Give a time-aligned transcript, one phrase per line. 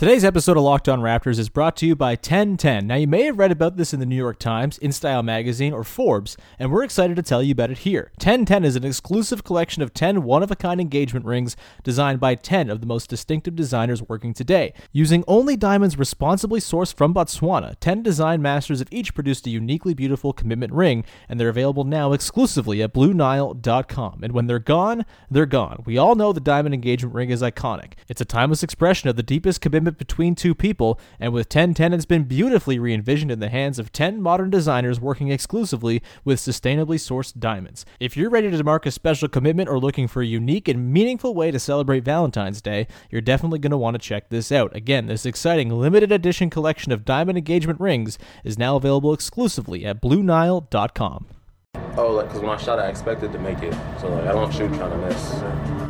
[0.00, 2.86] Today's episode of Locked On Raptors is brought to you by 1010.
[2.86, 5.84] Now, you may have read about this in the New York Times, InStyle Magazine, or
[5.84, 8.10] Forbes, and we're excited to tell you about it here.
[8.14, 12.34] 1010 is an exclusive collection of 10 one of a kind engagement rings designed by
[12.34, 14.72] 10 of the most distinctive designers working today.
[14.90, 19.92] Using only diamonds responsibly sourced from Botswana, 10 design masters have each produced a uniquely
[19.92, 24.20] beautiful commitment ring, and they're available now exclusively at BlueNile.com.
[24.22, 25.82] And when they're gone, they're gone.
[25.84, 27.96] We all know the diamond engagement ring is iconic.
[28.08, 32.04] It's a timeless expression of the deepest commitment between two people, and with 1010, it's
[32.04, 36.96] been beautifully re envisioned in the hands of 10 modern designers working exclusively with sustainably
[36.96, 37.84] sourced diamonds.
[37.98, 41.34] If you're ready to mark a special commitment or looking for a unique and meaningful
[41.34, 44.74] way to celebrate Valentine's Day, you're definitely going to want to check this out.
[44.74, 50.00] Again, this exciting limited edition collection of diamond engagement rings is now available exclusively at
[50.02, 51.26] BlueNile.com.
[51.96, 53.74] Oh, like, because when I shot, I expected to make it.
[54.00, 55.89] So, like, I don't shoot trying to miss.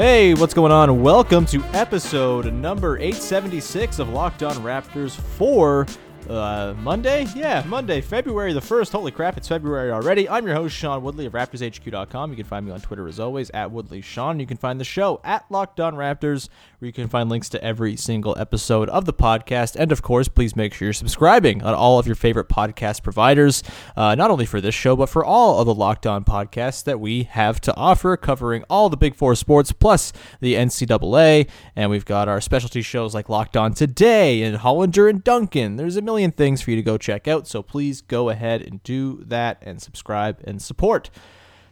[0.00, 1.02] Hey, what's going on?
[1.02, 5.86] Welcome to episode number 876 of Locked On Raptors for
[6.30, 7.26] uh, Monday?
[7.34, 8.92] Yeah, Monday, February the 1st.
[8.92, 10.28] Holy crap, it's February already.
[10.28, 12.30] I'm your host, Sean Woodley of RaptorsHQ.com.
[12.30, 14.38] You can find me on Twitter as always, at Woodley Sean.
[14.38, 17.62] You can find the show at Locked On Raptors, where you can find links to
[17.62, 19.74] every single episode of the podcast.
[19.76, 23.62] And of course, please make sure you're subscribing on all of your favorite podcast providers,
[23.96, 27.00] uh, not only for this show, but for all of the Locked On podcasts that
[27.00, 31.48] we have to offer, covering all the Big Four sports plus the NCAA.
[31.74, 35.76] And we've got our specialty shows like Locked On Today and Hollinger and Duncan.
[35.76, 38.82] There's a million things for you to go check out, so please go ahead and
[38.82, 41.08] do that and subscribe and support.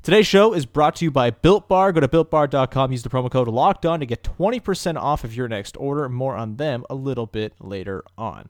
[0.03, 1.93] Today's show is brought to you by Built Bar.
[1.93, 5.49] Go to builtbar.com, use the promo code locked on to get 20% off of your
[5.49, 6.09] next order.
[6.09, 8.49] More on them a little bit later on.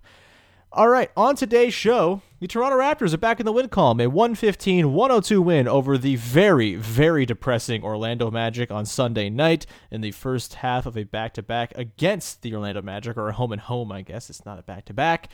[0.71, 4.01] All right, on today's show, the Toronto Raptors are back in the win column.
[4.01, 10.03] A 115 102 win over the very, very depressing Orlando Magic on Sunday night in
[10.03, 13.53] the first half of a back to back against the Orlando Magic, or a home
[13.53, 14.29] and home, I guess.
[14.29, 15.31] It's not a back to back.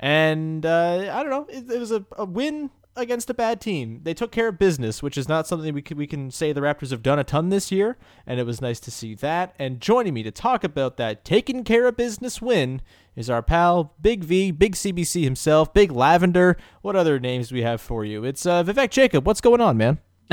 [0.00, 4.00] And uh, I don't know, it, it was a, a win against a bad team.
[4.02, 6.60] They took care of business, which is not something we can, we can say the
[6.60, 9.54] Raptors have done a ton this year, and it was nice to see that.
[9.58, 12.82] And joining me to talk about that taking care of business win
[13.16, 16.56] is our pal Big V, Big CBC himself, Big Lavender.
[16.82, 18.24] What other names do we have for you?
[18.24, 19.26] It's uh, Vivek Jacob.
[19.26, 19.98] What's going on, man?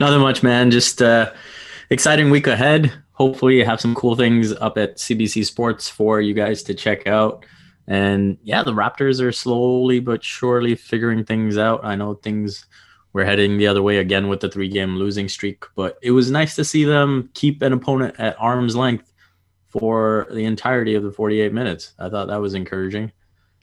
[0.00, 0.70] Nothing much, man.
[0.70, 1.32] Just uh,
[1.90, 2.92] exciting week ahead.
[3.12, 7.06] Hopefully, you have some cool things up at CBC Sports for you guys to check
[7.06, 7.44] out.
[7.86, 11.84] And yeah, the Raptors are slowly but surely figuring things out.
[11.84, 12.66] I know things
[13.12, 16.30] were heading the other way again with the three game losing streak, but it was
[16.30, 19.12] nice to see them keep an opponent at arm's length
[19.68, 21.92] for the entirety of the 48 minutes.
[21.98, 23.12] I thought that was encouraging.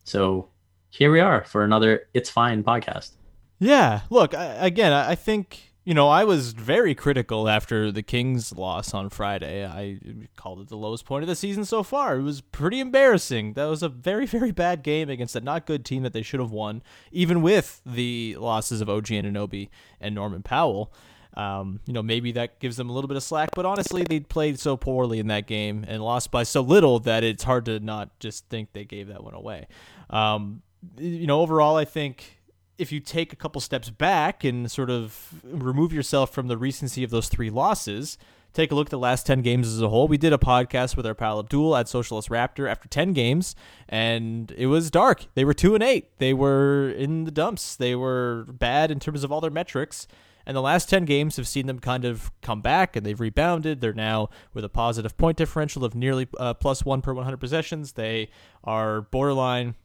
[0.03, 0.49] So
[0.89, 3.11] here we are for another It's Fine podcast.
[3.59, 8.03] Yeah, look, I, again, I I think you know I was very critical after the
[8.03, 9.65] Kings loss on Friday.
[9.65, 9.99] I
[10.35, 12.17] called it the lowest point of the season so far.
[12.17, 13.53] It was pretty embarrassing.
[13.53, 16.39] That was a very very bad game against a not good team that they should
[16.39, 19.69] have won, even with the losses of OG Anunoby
[19.99, 20.93] and Norman Powell.
[21.33, 24.19] Um, you know, maybe that gives them a little bit of slack, but honestly, they
[24.19, 27.79] played so poorly in that game and lost by so little that it's hard to
[27.79, 29.67] not just think they gave that one away.
[30.09, 30.61] Um,
[30.97, 32.40] you know, overall, I think
[32.77, 37.03] if you take a couple steps back and sort of remove yourself from the recency
[37.03, 38.17] of those three losses,
[38.53, 40.07] take a look at the last 10 games as a whole.
[40.07, 43.55] We did a podcast with our pal Abdul at Socialist Raptor after 10 games,
[43.87, 45.25] and it was dark.
[45.35, 46.17] They were 2 and 8.
[46.17, 47.75] They were in the dumps.
[47.75, 50.07] They were bad in terms of all their metrics.
[50.45, 53.79] And the last 10 games have seen them kind of come back and they've rebounded.
[53.79, 57.93] They're now with a positive point differential of nearly uh, plus one per 100 possessions.
[57.93, 58.29] They
[58.63, 59.75] are borderline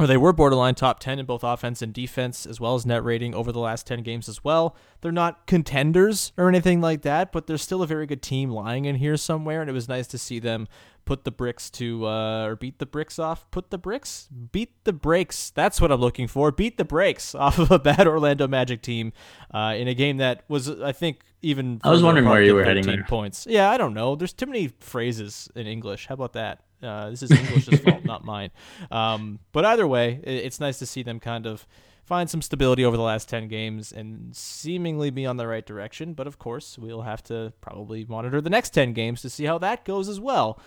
[0.00, 3.04] or they were borderline top 10 in both offense and defense, as well as net
[3.04, 4.74] rating over the last 10 games as well.
[5.02, 8.86] They're not contenders or anything like that, but they're still a very good team lying
[8.86, 10.68] in here somewhere, and it was nice to see them
[11.04, 13.50] put the bricks to, uh, or beat the bricks off.
[13.50, 14.26] Put the bricks?
[14.52, 15.50] Beat the brakes.
[15.50, 16.50] That's what I'm looking for.
[16.50, 19.12] Beat the brakes off of a bad Orlando Magic team
[19.52, 21.78] uh, in a game that was, I think, even.
[21.84, 23.04] I was wondering where you were heading there.
[23.04, 23.46] Points.
[23.46, 24.16] Yeah, I don't know.
[24.16, 26.06] There's too many phrases in English.
[26.06, 26.62] How about that?
[26.82, 28.50] Uh, this is English's fault, not mine.
[28.90, 31.66] Um, but either way, i- it's nice to see them kind of
[32.04, 36.12] find some stability over the last 10 games and seemingly be on the right direction.
[36.14, 39.58] But of course, we'll have to probably monitor the next 10 games to see how
[39.58, 40.58] that goes as well.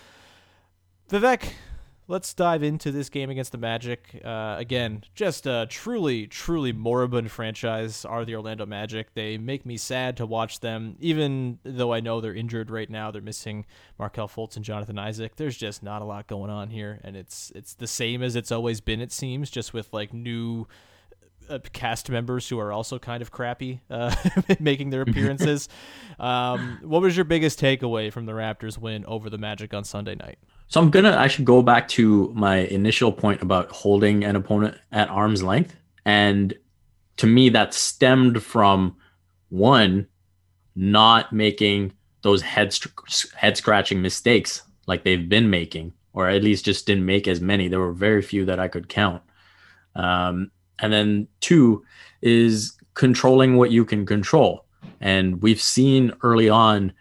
[1.10, 1.50] Vivek,
[2.08, 4.22] let's dive into this game against the Magic.
[4.24, 9.14] Uh, again, just a truly, truly moribund franchise are the Orlando Magic.
[9.14, 13.12] They make me sad to watch them, even though I know they're injured right now.
[13.12, 13.66] They're missing
[13.98, 15.36] Markelle Fultz and Jonathan Isaac.
[15.36, 18.52] There's just not a lot going on here, and it's it's the same as it's
[18.52, 19.02] always been.
[19.02, 20.68] It seems just with like new
[21.50, 24.14] uh, cast members who are also kind of crappy uh,
[24.60, 25.70] making their appearances.
[26.20, 30.16] um, what was your biggest takeaway from the Raptors win over the Magic on Sunday
[30.16, 30.40] night?
[30.68, 35.10] So I'm gonna actually go back to my initial point about holding an opponent at
[35.10, 35.76] arm's length,
[36.06, 36.54] and
[37.18, 38.96] to me that stemmed from
[39.50, 40.08] one
[40.76, 41.94] not making
[42.24, 42.76] those head
[43.36, 47.68] head scratching mistakes like they've been making, or at least just didn't make as many.
[47.68, 49.22] There were very few that I could count.
[49.96, 50.50] Um,
[50.80, 51.86] and then two
[52.22, 54.66] is controlling what you can control,
[55.00, 56.94] and we've seen early on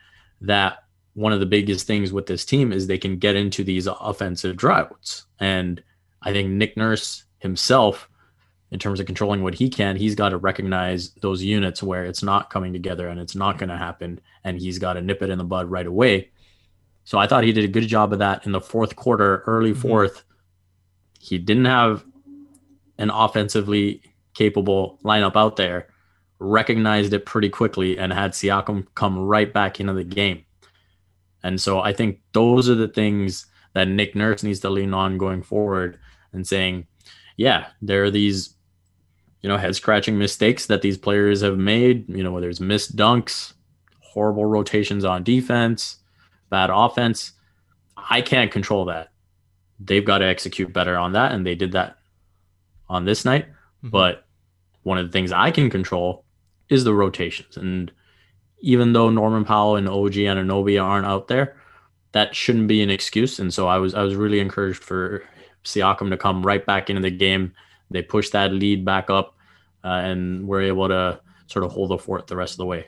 [0.43, 0.81] that
[1.14, 4.56] one of the biggest things with this team is they can get into these offensive
[4.56, 5.26] droughts.
[5.41, 5.82] And
[6.23, 8.09] I think Nick Nurse himself,
[8.70, 12.23] in terms of controlling what he can, he's got to recognize those units where it's
[12.23, 14.20] not coming together and it's not going to happen.
[14.44, 16.31] And he's got to nip it in the bud right away.
[17.05, 19.73] So I thought he did a good job of that in the fourth quarter, early
[19.73, 19.88] mm-hmm.
[19.88, 20.23] 4th
[21.19, 22.05] He didn't have
[22.99, 24.03] an offensively
[24.35, 25.88] capable lineup out there,
[26.38, 30.44] recognized it pretty quickly, and had Siakam come right back into the game.
[31.43, 35.19] And so I think those are the things that Nick Nurse needs to lean on
[35.19, 35.99] going forward
[36.33, 36.87] and saying,
[37.37, 38.55] yeah, there are these,
[39.41, 42.97] you know, head scratching mistakes that these players have made, you know, whether it's missed
[42.97, 43.55] dunks,
[44.00, 45.99] horrible rotations on defense,
[46.50, 47.33] bad offense.
[47.97, 49.11] I can't control that.
[49.81, 51.33] They've got to execute better on that.
[51.33, 51.99] And they did that
[52.89, 53.49] on this night.
[53.49, 53.89] Mm-hmm.
[53.89, 54.27] But
[54.83, 56.25] one of the things I can control
[56.69, 57.56] is the rotations.
[57.56, 57.91] And
[58.62, 61.56] even though Norman Powell and OG Anunoby aren't out there,
[62.12, 63.38] that shouldn't be an excuse.
[63.38, 65.23] And so I was I was really encouraged for
[65.64, 67.53] Siakam to come right back into the game.
[67.91, 69.37] They pushed that lead back up,
[69.85, 72.87] uh, and were able to sort of hold the fort the rest of the way.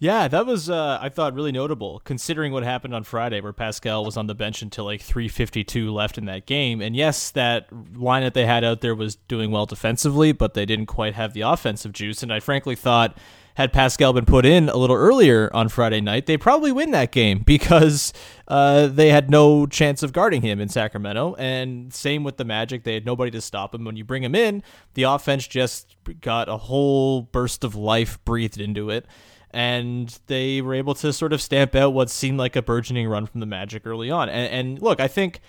[0.00, 4.04] Yeah, that was uh, I thought really notable considering what happened on Friday, where Pascal
[4.04, 6.80] was on the bench until like 3:52 left in that game.
[6.80, 10.66] And yes, that line that they had out there was doing well defensively, but they
[10.66, 12.22] didn't quite have the offensive juice.
[12.22, 13.18] And I frankly thought
[13.58, 17.10] had Pascal been put in a little earlier on Friday night, they probably win that
[17.10, 18.12] game because
[18.46, 21.34] uh, they had no chance of guarding him in Sacramento.
[21.40, 23.84] And same with the Magic, they had nobody to stop him.
[23.84, 24.62] When you bring him in,
[24.94, 29.06] the offense just got a whole burst of life breathed into it
[29.50, 33.26] and they were able to sort of stamp out what seemed like a burgeoning run
[33.26, 34.28] from the Magic early on.
[34.28, 35.40] And, and look, I think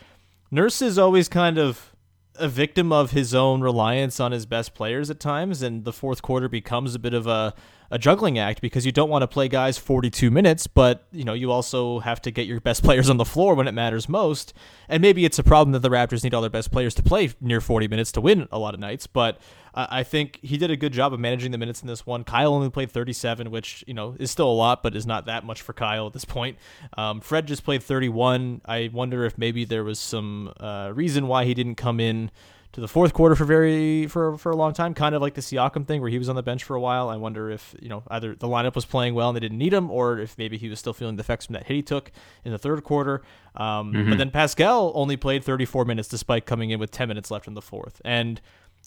[0.50, 1.94] Nurse is always kind of
[2.36, 6.22] a victim of his own reliance on his best players at times, and the fourth
[6.22, 7.54] quarter becomes a bit of a,
[7.92, 11.34] a juggling act because you don't want to play guys 42 minutes, but you know
[11.34, 14.54] you also have to get your best players on the floor when it matters most.
[14.88, 17.32] And maybe it's a problem that the Raptors need all their best players to play
[17.42, 19.40] near 40 minutes to win a lot of nights, but
[19.74, 22.24] I think he did a good job of managing the minutes in this one.
[22.24, 25.46] Kyle only played 37, which you know is still a lot, but is not that
[25.46, 26.58] much for Kyle at this point.
[26.98, 28.62] Um, Fred just played 31.
[28.66, 32.32] I wonder if maybe there was some uh, reason why he didn't come in
[32.72, 35.42] to the fourth quarter for very for for a long time, kind of like the
[35.42, 37.10] Siakam thing where he was on the bench for a while.
[37.10, 39.74] I wonder if you know either the lineup was playing well and they didn't need
[39.74, 42.12] him, or if maybe he was still feeling the effects from that hit he took
[42.46, 43.24] in the third quarter.
[43.56, 47.48] Um, But then Pascal only played 34 minutes despite coming in with 10 minutes left
[47.48, 48.40] in the fourth, and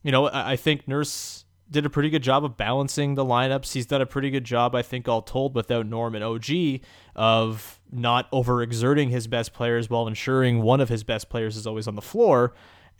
[0.04, 3.72] you know I, I think Nurse did a pretty good job of balancing the lineups.
[3.72, 6.80] He's done a pretty good job, I think, all told, without Norm and OG,
[7.16, 11.88] of not overexerting his best players while ensuring one of his best players is always
[11.88, 12.52] on the floor.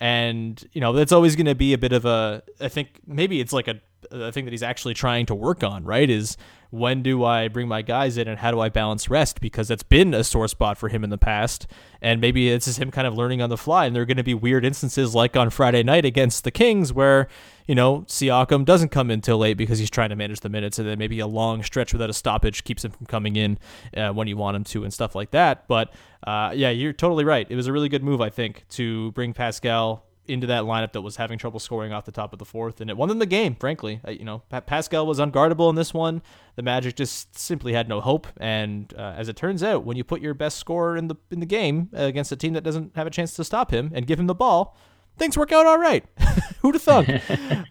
[0.02, 3.40] And, you know, that's always going to be a bit of a, I think maybe
[3.40, 3.80] it's like a,
[4.11, 6.11] a thing that he's actually trying to work on, right?
[6.11, 6.37] Is
[6.72, 9.42] when do I bring my guys in and how do I balance rest?
[9.42, 11.66] Because that's been a sore spot for him in the past.
[12.00, 13.84] And maybe it's just him kind of learning on the fly.
[13.84, 16.90] And there are going to be weird instances like on Friday night against the Kings
[16.90, 17.28] where,
[17.66, 20.78] you know, Siakam doesn't come in till late because he's trying to manage the minutes.
[20.78, 23.58] And then maybe a long stretch without a stoppage keeps him from coming in
[23.94, 25.68] uh, when you want him to and stuff like that.
[25.68, 25.92] But
[26.26, 27.46] uh, yeah, you're totally right.
[27.50, 31.00] It was a really good move, I think, to bring Pascal into that lineup that
[31.02, 33.26] was having trouble scoring off the top of the fourth, and it won them the
[33.26, 33.54] game.
[33.54, 36.22] Frankly, uh, you know, Pascal was unguardable in this one.
[36.56, 40.04] The Magic just simply had no hope, and uh, as it turns out, when you
[40.04, 43.06] put your best scorer in the in the game against a team that doesn't have
[43.06, 44.76] a chance to stop him and give him the ball,
[45.18, 46.04] things work out all right.
[46.60, 47.08] Who'd have thunk?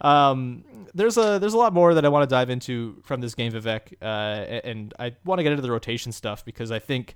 [0.04, 3.34] um, there's a there's a lot more that I want to dive into from this
[3.34, 4.04] game, Vivek, uh,
[4.64, 7.14] and I want to get into the rotation stuff because I think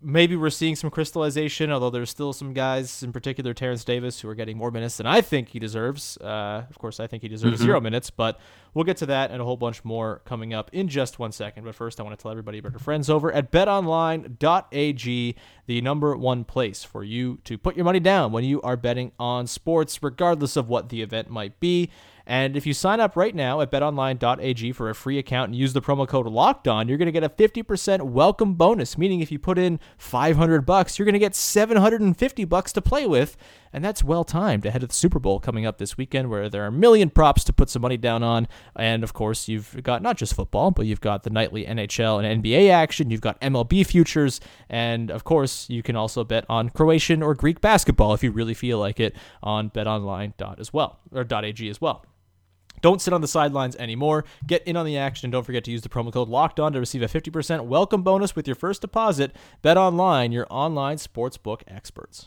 [0.00, 4.28] maybe we're seeing some crystallization, although there's still some guys, in particular Terence Davis, who
[4.28, 6.16] are getting more minutes than I think he deserves.
[6.18, 7.64] Uh, of course, I think he deserves mm-hmm.
[7.64, 8.38] zero minutes, but
[8.74, 11.64] we'll get to that and a whole bunch more coming up in just one second.
[11.64, 15.36] But first, I want to tell everybody about our friends over at betonline.ag,
[15.66, 19.12] the number one place for you to put your money down when you are betting
[19.18, 21.90] on sports, regardless of what the event might be.
[22.26, 25.74] And if you sign up right now at betonline.ag for a free account and use
[25.74, 29.30] the promo code locked on, you're going to get a 50% welcome bonus, meaning if
[29.30, 33.36] you put in 500 bucks, you're going to get 750 bucks to play with.
[33.74, 36.62] And that's well timed ahead of the Super Bowl coming up this weekend, where there
[36.62, 38.46] are a million props to put some money down on.
[38.76, 42.42] And of course, you've got not just football, but you've got the nightly NHL and
[42.42, 43.10] NBA action.
[43.10, 44.40] You've got MLB futures.
[44.70, 48.54] And of course, you can also bet on Croatian or Greek basketball if you really
[48.54, 50.32] feel like it on betonline.
[50.58, 52.04] as well, or .ag as well.
[52.80, 54.24] Don't sit on the sidelines anymore.
[54.46, 56.72] Get in on the action and don't forget to use the promo code locked on
[56.72, 59.34] to receive a 50% welcome bonus with your first deposit.
[59.62, 62.26] Bet online, your online sportsbook experts.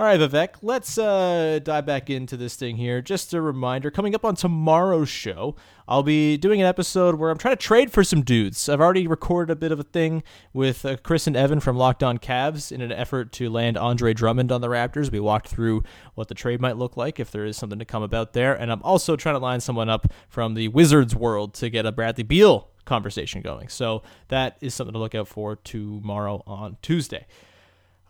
[0.00, 3.02] All right, Vivek, let's uh, dive back into this thing here.
[3.02, 7.36] Just a reminder coming up on tomorrow's show, I'll be doing an episode where I'm
[7.36, 8.66] trying to trade for some dudes.
[8.70, 10.22] I've already recorded a bit of a thing
[10.54, 14.14] with uh, Chris and Evan from Locked On Cavs in an effort to land Andre
[14.14, 15.12] Drummond on the Raptors.
[15.12, 15.82] We walked through
[16.14, 18.54] what the trade might look like if there is something to come about there.
[18.54, 21.92] And I'm also trying to line someone up from the Wizards world to get a
[21.92, 23.68] Bradley Beal conversation going.
[23.68, 27.26] So that is something to look out for tomorrow on Tuesday.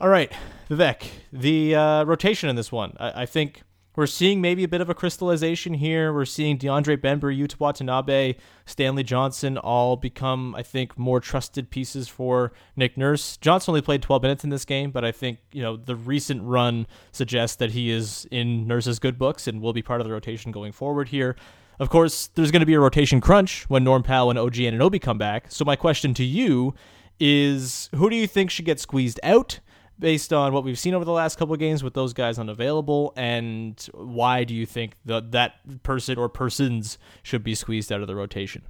[0.00, 0.32] All right,
[0.70, 2.96] Vivek, the uh, rotation in this one.
[2.98, 3.64] I, I, think
[3.96, 6.10] we're seeing maybe a bit of a crystallization here.
[6.10, 12.08] We're seeing DeAndre Bembry, Yuta Watanabe, Stanley Johnson all become, I think, more trusted pieces
[12.08, 13.36] for Nick Nurse.
[13.36, 16.44] Johnson only played 12 minutes in this game, but I think, you know, the recent
[16.44, 20.12] run suggests that he is in Nurse's good books and will be part of the
[20.14, 21.36] rotation going forward here.
[21.78, 24.98] Of course, there's going to be a rotation crunch when Norm Powell and OG Anunoby
[24.98, 25.50] come back.
[25.50, 26.72] So my question to you
[27.20, 29.60] is who do you think should get squeezed out?
[30.00, 33.12] Based on what we've seen over the last couple of games with those guys unavailable,
[33.16, 38.06] and why do you think that that person or persons should be squeezed out of
[38.06, 38.62] the rotation?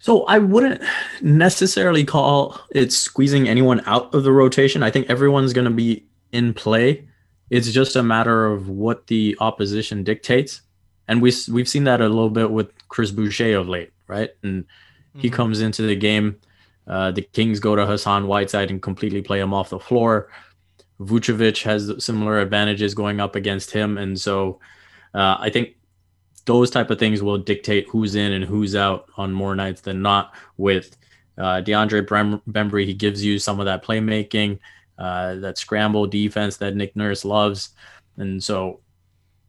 [0.00, 0.82] So I wouldn't
[1.22, 4.82] necessarily call it squeezing anyone out of the rotation.
[4.82, 7.08] I think everyone's going to be in play.
[7.50, 10.62] It's just a matter of what the opposition dictates,
[11.08, 14.30] and we we've seen that a little bit with Chris Boucher of late, right?
[14.42, 14.64] And
[15.14, 15.36] he mm-hmm.
[15.36, 16.38] comes into the game
[16.88, 20.30] uh, the Kings go to Hassan Whiteside and completely play him off the floor.
[21.00, 24.58] Vucevic has similar advantages going up against him, and so
[25.14, 25.76] uh, I think
[26.46, 30.02] those type of things will dictate who's in and who's out on more nights than
[30.02, 30.34] not.
[30.56, 30.96] With
[31.36, 32.06] uh, DeAndre
[32.50, 34.58] Bembry, he gives you some of that playmaking,
[34.98, 37.70] uh, that scramble defense that Nick Nurse loves,
[38.16, 38.80] and so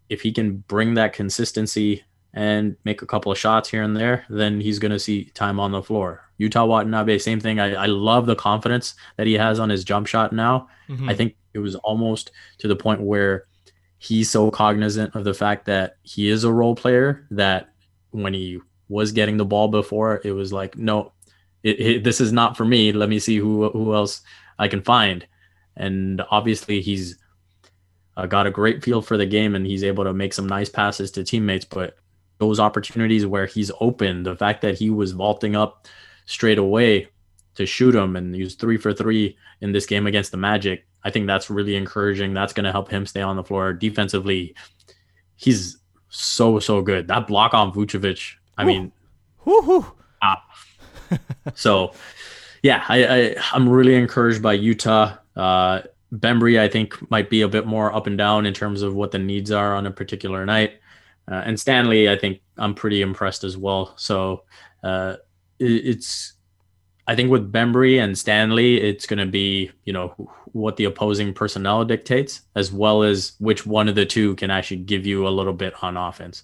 [0.09, 4.25] if he can bring that consistency and make a couple of shots here and there,
[4.29, 6.21] then he's going to see time on the floor.
[6.39, 7.59] Yuta Watanabe, same thing.
[7.59, 10.69] I, I love the confidence that he has on his jump shot now.
[10.87, 11.09] Mm-hmm.
[11.09, 13.45] I think it was almost to the point where
[13.97, 17.69] he's so cognizant of the fact that he is a role player that
[18.11, 21.11] when he was getting the ball before, it was like, no,
[21.63, 22.91] it, it, this is not for me.
[22.91, 24.21] Let me see who who else
[24.57, 25.27] I can find.
[25.75, 27.17] And obviously, he's
[28.17, 30.69] uh, got a great feel for the game and he's able to make some nice
[30.69, 31.65] passes to teammates.
[31.65, 31.97] But
[32.39, 35.87] those opportunities where he's open, the fact that he was vaulting up
[36.25, 37.07] straight away
[37.55, 40.85] to shoot him and he was three for three in this game against the Magic,
[41.03, 42.33] I think that's really encouraging.
[42.33, 44.55] That's going to help him stay on the floor defensively.
[45.35, 45.77] He's
[46.09, 47.07] so so good.
[47.07, 48.91] That block on Vucevic, I mean,
[50.21, 50.43] ah.
[51.55, 51.93] so
[52.63, 55.19] yeah, I, I I'm really encouraged by Yuta.
[55.35, 55.81] Uh,
[56.13, 59.11] Bembry, I think, might be a bit more up and down in terms of what
[59.11, 60.78] the needs are on a particular night.
[61.29, 63.93] Uh, and Stanley, I think I'm pretty impressed as well.
[63.97, 64.43] So
[64.83, 65.15] uh,
[65.59, 66.33] it, it's,
[67.07, 70.09] I think with Bembry and Stanley, it's going to be, you know,
[70.53, 74.77] what the opposing personnel dictates, as well as which one of the two can actually
[74.77, 76.43] give you a little bit on offense.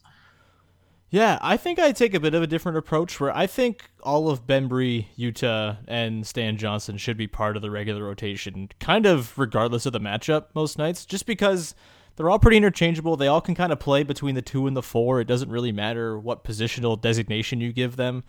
[1.09, 4.29] Yeah, I think I take a bit of a different approach where I think all
[4.29, 9.37] of Bembry, Yuta, and Stan Johnson should be part of the regular rotation, kind of
[9.37, 11.73] regardless of the matchup most nights, just because
[12.15, 13.17] they're all pretty interchangeable.
[13.17, 15.19] They all can kind of play between the two and the four.
[15.19, 18.23] It doesn't really matter what positional designation you give them.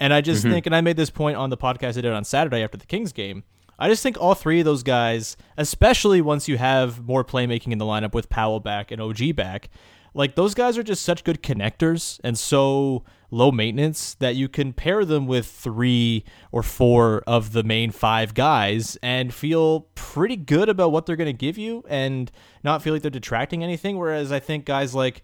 [0.00, 0.52] And I just mm-hmm.
[0.52, 2.86] think, and I made this point on the podcast I did on Saturday after the
[2.86, 3.44] Kings game.
[3.78, 7.78] I just think all three of those guys, especially once you have more playmaking in
[7.78, 9.70] the lineup with Powell back and OG back,
[10.14, 14.72] like those guys are just such good connectors and so low maintenance that you can
[14.72, 20.68] pair them with three or four of the main five guys and feel pretty good
[20.68, 22.30] about what they're going to give you and
[22.62, 23.98] not feel like they're detracting anything.
[23.98, 25.22] Whereas I think guys like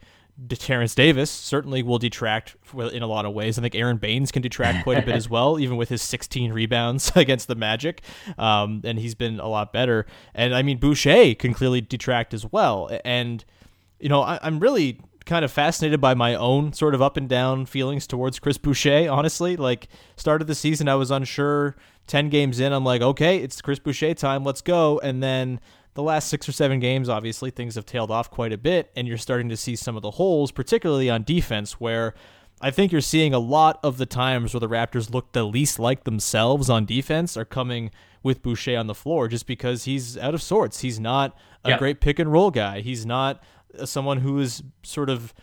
[0.49, 3.59] Terence Davis certainly will detract in a lot of ways.
[3.59, 6.53] I think Aron Baynes can detract quite a bit as well, even with his 16
[6.53, 8.03] rebounds against the Magic,
[8.38, 10.07] um, and he's been a lot better.
[10.35, 12.88] And I mean, Boucher can clearly detract as well.
[13.05, 13.45] And
[13.99, 17.29] you know, I, I'm really kind of fascinated by my own sort of up and
[17.29, 19.09] down feelings towards Chris Boucher.
[19.09, 21.77] Honestly, like start of the season, I was unsure.
[22.09, 24.43] Ten games in, I'm like, okay, it's Chris Boucher time.
[24.43, 24.99] Let's go.
[25.01, 25.61] And then
[25.93, 29.07] the last six or seven games, obviously, things have tailed off quite a bit, and
[29.07, 32.15] you're starting to see some of the holes, particularly on defense, where
[32.61, 35.79] I think you're seeing a lot of the times where the Raptors look the least
[35.79, 37.91] like themselves on defense are coming
[38.23, 40.81] with Boucher on the floor just because he's out of sorts.
[40.81, 41.79] He's not a yeah.
[41.79, 42.81] great pick and roll guy.
[42.81, 43.43] He's not
[43.85, 45.35] someone who is sort of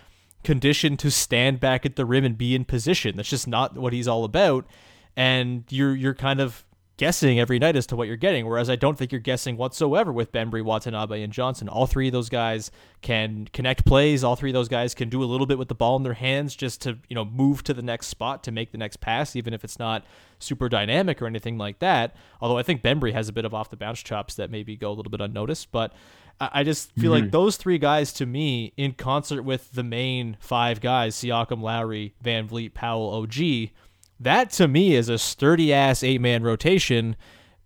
[0.43, 3.17] conditioned to stand back at the rim and be in position.
[3.17, 4.65] That's just not what he's all about.
[5.17, 6.65] And you're you're kind of
[6.97, 8.47] guessing every night as to what you're getting.
[8.47, 11.67] Whereas I don't think you're guessing whatsoever with Bembry, Watanabe, and Johnson.
[11.67, 14.23] All three of those guys can connect plays.
[14.23, 16.13] All three of those guys can do a little bit with the ball in their
[16.13, 19.35] hands just to you know move to the next spot to make the next pass,
[19.35, 20.05] even if it's not
[20.39, 22.15] super dynamic or anything like that.
[22.41, 24.89] Although I think Bembry has a bit of off the bounce chops that maybe go
[24.89, 25.93] a little bit unnoticed, but.
[26.39, 27.23] I just feel mm-hmm.
[27.23, 32.13] like those three guys to me, in concert with the main five guys, Siakam, Lowry,
[32.23, 33.69] VanVleet, Powell, OG,
[34.19, 37.15] that to me is a sturdy ass eight man rotation.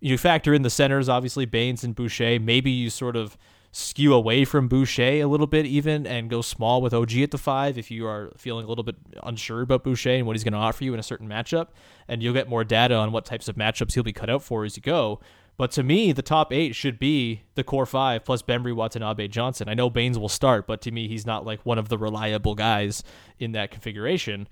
[0.00, 2.38] You factor in the centers, obviously Baynes and Boucher.
[2.40, 3.36] Maybe you sort of
[3.72, 7.38] skew away from Boucher a little bit even and go small with OG at the
[7.38, 10.54] five if you are feeling a little bit unsure about Boucher and what he's going
[10.54, 11.68] to offer you in a certain matchup.
[12.08, 14.64] And you'll get more data on what types of matchups he'll be cut out for
[14.64, 15.20] as you go.
[15.56, 19.68] But to me, the top eight should be the core five plus Bembry, Watanabe, Johnson.
[19.68, 22.54] I know Baynes will start, but to me, he's not like one of the reliable
[22.54, 23.02] guys
[23.38, 24.48] in that configuration.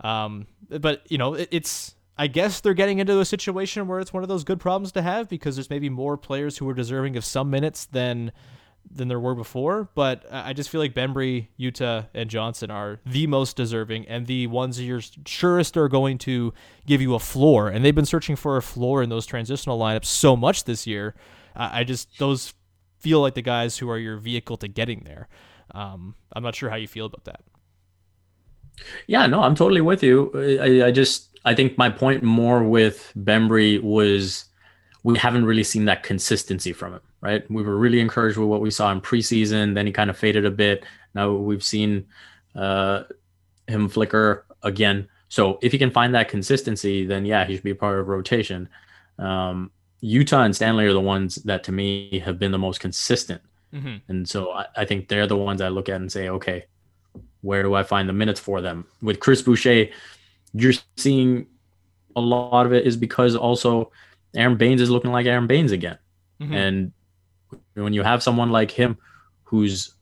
[0.00, 4.12] Um, but you know, it, it's I guess they're getting into a situation where it's
[4.12, 7.16] one of those good problems to have because there's maybe more players who are deserving
[7.16, 8.32] of some minutes than
[8.90, 9.88] than there were before.
[9.94, 14.46] But I just feel like Bembry, Yuta, and Johnson are the most deserving and the
[14.46, 16.52] ones you're surest are going to
[16.86, 17.68] give you a floor.
[17.68, 21.14] And they've been searching for a floor in those transitional lineups so much this year.
[21.54, 22.54] I just those
[22.98, 25.28] feel like the guys who are your vehicle to getting there.
[25.74, 27.42] Um, I'm not sure how you feel about that.
[29.06, 30.30] Yeah, no, I'm totally with you.
[30.62, 34.44] I, I just I think my point more with Bembry was
[35.02, 37.48] we haven't really seen that consistency from him, right?
[37.50, 39.74] We were really encouraged with what we saw in preseason.
[39.74, 40.84] Then he kind of faded a bit.
[41.14, 42.06] Now we've seen
[42.54, 43.04] uh,
[43.66, 45.08] him flicker again.
[45.28, 48.68] So if he can find that consistency, then yeah, he should be part of rotation.
[49.18, 49.70] Um,
[50.02, 53.42] Yuta and Stanley are the ones that to me have been the most consistent.
[53.74, 53.96] Mm-hmm.
[54.08, 56.64] And so I, I, think they're the ones I look at and say, okay,
[57.42, 58.86] where do I find the minutes for them?
[59.02, 59.88] With Chris Boucher,
[60.54, 61.46] you're seeing
[62.16, 63.92] a lot of it is because also
[64.34, 65.98] Aron Baynes is looking like Aron Baynes again.
[66.40, 66.54] Mm-hmm.
[66.54, 66.92] And
[67.74, 68.98] when you have someone like him
[69.44, 69.94] who's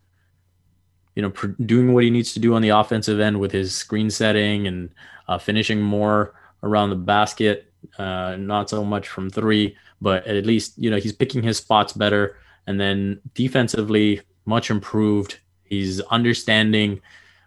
[1.14, 3.74] you know pr- doing what he needs to do on the offensive end with his
[3.74, 4.90] screen setting and
[5.28, 10.74] uh, finishing more around the basket, uh, not so much from three, but at least
[10.76, 12.37] you know he's picking his spots better.
[12.68, 15.38] And then defensively, much improved.
[15.64, 17.00] He's understanding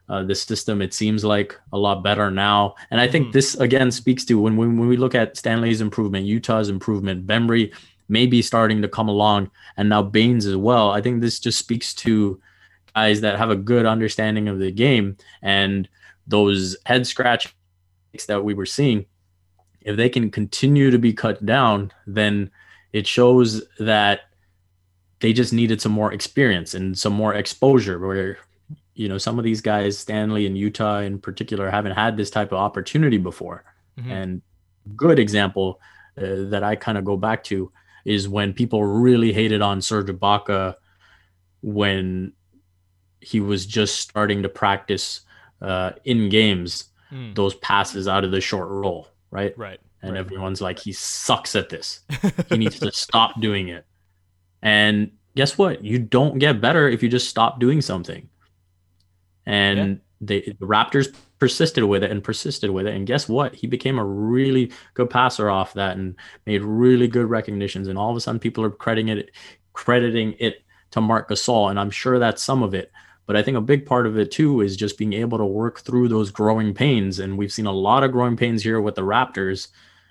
[0.09, 3.31] uh, the system it seems like a lot better now and i think mm.
[3.31, 7.71] this again speaks to when, when, when we look at stanley's improvement Yuta's improvement bembry
[8.09, 11.93] maybe starting to come along and now Baynes as well i think this just speaks
[11.93, 12.41] to
[12.95, 15.87] guys that have a good understanding of the game and
[16.27, 17.55] those head scratch
[18.27, 19.05] that we were seeing
[19.81, 22.49] if they can continue to be cut down then
[22.91, 24.21] it shows that
[25.19, 28.37] they just needed some more experience and some more exposure where
[28.95, 32.51] you know some of these guys stanley and yuta in particular haven't had this type
[32.51, 33.63] of opportunity before
[33.97, 34.11] mm-hmm.
[34.11, 34.41] and
[34.95, 35.79] good example
[36.17, 37.71] uh, that i kind of go back to
[38.09, 40.75] is when people really hated on serge ibaka
[41.61, 42.33] when
[43.21, 45.21] he was just starting to practice
[45.61, 47.35] uh, in games mm.
[47.35, 51.69] those passes out of the short roll right right and everyone's like, he sucks at
[51.69, 52.01] this.
[52.49, 53.85] he needs to stop doing it.
[54.61, 55.83] And guess what?
[55.83, 58.29] You don't get better if you just stop doing something.
[59.45, 59.95] And yeah.
[60.21, 62.93] They, the Raptors persisted with it and persisted with it.
[62.93, 63.55] And guess what?
[63.55, 67.87] He became a really good passer off that and made really good recognitions.
[67.87, 69.31] And all of a sudden, people are crediting it,
[69.73, 71.69] crediting it to Marc Gasol.
[71.69, 72.91] And I'm sure that's some of it.
[73.25, 75.81] But I think a big part of it too is just being able to work
[75.81, 77.19] through those growing pains.
[77.19, 79.67] And we've seen a lot of growing pains here with the Raptors.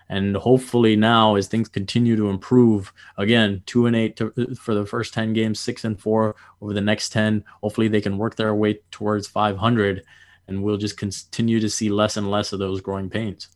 [0.09, 4.87] And hopefully now, as things continue to improve, again, two and eight to, for the
[4.87, 7.45] first 10 games, six and four over the next 10.
[7.63, 10.03] Hopefully they can work their way towards 500
[10.49, 13.49] and we'll just continue to see less and less of those growing pains.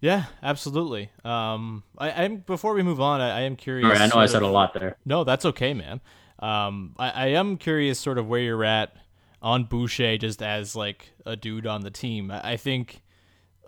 [0.00, 1.10] Yeah, absolutely.
[1.24, 3.88] Um, I, am before we move on, I, I am curious.
[3.88, 4.96] Right, I know I said of, a lot there.
[5.04, 6.00] No, that's okay, man.
[6.38, 8.94] Um, I, I am curious, sort of where you're at
[9.42, 12.30] on Boucher, just as like a dude on the team.
[12.30, 13.02] I, I think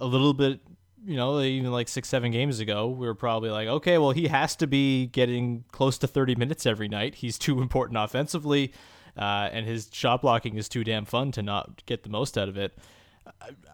[0.01, 0.61] a little bit,
[1.09, 4.29] you know, even like six, seven games ago, we were probably like, okay, well, he
[4.29, 7.14] has to be getting close to 30 minutes every night.
[7.14, 8.75] He's too important offensively,
[9.16, 12.51] uh, and his shot blocking is too damn fun to not get the most out
[12.51, 12.77] of it.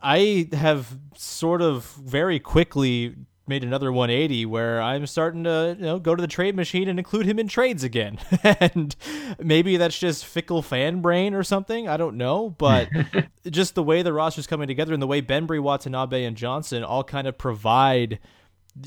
[0.01, 3.17] I have sort of very quickly
[3.47, 6.99] made another 180 where I'm starting to you know go to the trade machine and
[6.99, 8.19] include him in trades again.
[8.43, 8.95] and
[9.39, 11.89] maybe that's just fickle fan brain or something.
[11.89, 12.89] I don't know, but
[13.51, 17.05] just the way the roster's coming together and the way Bembry, Watanabe, and Johnson all
[17.05, 18.19] kind of provide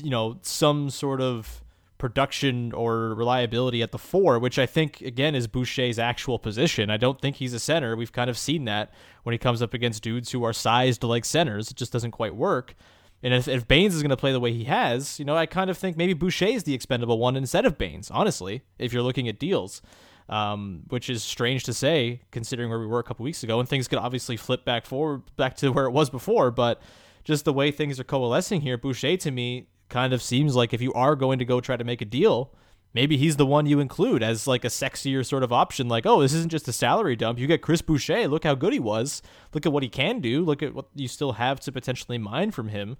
[0.02, 1.62] you know some sort of
[1.98, 6.90] production or reliability at the four, which I think again is Boucher's actual position.
[6.90, 7.96] I don't think he's a center.
[7.96, 8.92] We've kind of seen that
[9.24, 11.70] when he comes up against dudes who are sized like centers.
[11.70, 12.74] It just doesn't quite work.
[13.22, 15.46] And if, if Baynes is going to play the way he has, you know, I
[15.46, 19.02] kind of think maybe Boucher is the expendable one instead of Baynes, honestly, if you're
[19.02, 19.82] looking at deals.
[20.30, 23.60] Um, which is strange to say considering where we were a couple weeks ago.
[23.60, 26.50] And things could obviously flip back forward, back to where it was before.
[26.50, 26.82] But
[27.24, 30.82] just the way things are coalescing here, Boucher to me kind of seems like if
[30.82, 32.52] you are going to go try to make a deal,
[32.94, 35.88] maybe he's the one you include as like a sexier sort of option.
[35.88, 37.38] Like, oh, this isn't just a salary dump.
[37.38, 38.28] You get Chris Boucher.
[38.28, 39.22] Look how good he was.
[39.52, 40.44] Look at what he can do.
[40.44, 42.96] Look at what you still have to potentially mine from him.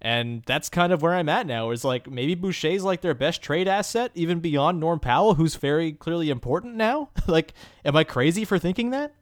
[0.00, 1.70] And that's kind of where I'm at now.
[1.70, 5.92] Is like maybe Boucher's like their best trade asset, even beyond Norm Powell, who's very
[5.92, 7.10] clearly important now.
[7.26, 9.14] like, am I crazy for thinking that?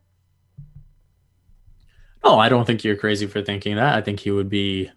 [2.24, 3.94] No, I don't think you're crazy for thinking that.
[3.94, 4.90] I think he would be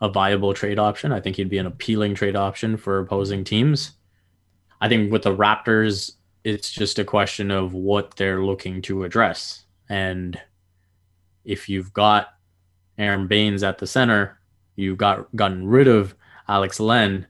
[0.00, 1.12] a viable trade option.
[1.12, 3.92] I think he'd be an appealing trade option for opposing teams.
[4.80, 6.12] I think with the Raptors,
[6.44, 9.64] it's just a question of what they're looking to address.
[9.88, 10.40] And
[11.44, 12.34] if you've got
[12.98, 14.38] Aron Baynes at the center,
[14.76, 16.14] you've got gotten rid of
[16.48, 17.26] Alex Len,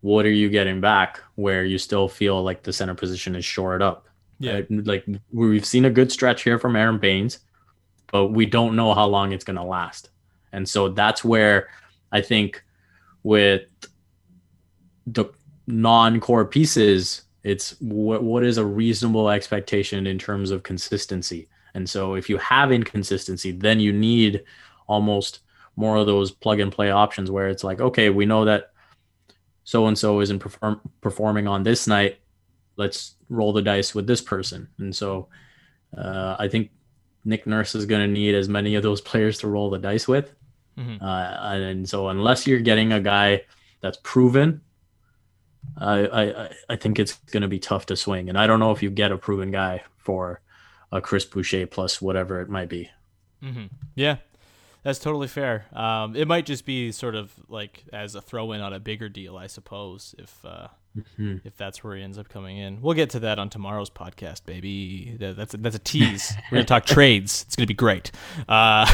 [0.00, 3.82] what are you getting back where you still feel like the center position is shored
[3.82, 4.06] up?
[4.38, 4.54] Yeah.
[4.54, 4.66] Right?
[4.70, 7.40] Like we've seen a good stretch here from Aron Baynes,
[8.10, 10.10] but we don't know how long it's going to last.
[10.52, 11.68] And so that's where
[12.12, 12.62] I think
[13.22, 13.62] with
[15.06, 15.26] the
[15.70, 21.48] non-core pieces, it's what what is a reasonable expectation in terms of consistency.
[21.74, 24.44] And so if you have inconsistency, then you need
[24.86, 25.40] almost
[25.76, 28.72] more of those plug and play options where it's like, okay, we know that
[29.64, 32.18] so and so isn't perform- performing on this night.
[32.76, 34.68] Let's roll the dice with this person.
[34.78, 35.28] And so
[35.96, 36.70] uh, I think
[37.24, 40.08] Nick Nurse is going to need as many of those players to roll the dice
[40.08, 40.32] with.
[40.76, 41.04] Mm-hmm.
[41.04, 43.42] Uh, and so unless you're getting a guy
[43.80, 44.60] that's proven,
[45.76, 48.28] I I, I think it's going to be tough to swing.
[48.28, 50.40] And I don't know if you get a proven guy for
[50.92, 52.90] a Chris Boucher plus whatever it might be.
[53.42, 53.66] Mm-hmm.
[53.94, 54.16] Yeah,
[54.82, 55.66] that's totally fair.
[55.72, 59.08] Um, it might just be sort of like as a throw in on a bigger
[59.08, 60.14] deal, I suppose.
[60.18, 61.36] If uh, mm-hmm.
[61.44, 62.80] if that's where he ends up coming in.
[62.80, 65.16] We'll get to that on tomorrow's podcast, baby.
[65.18, 66.32] That's a, that's a tease.
[66.50, 67.44] We're gonna talk trades.
[67.46, 68.10] It's gonna be great.
[68.48, 68.86] Uh,